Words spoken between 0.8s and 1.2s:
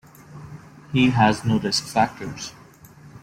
He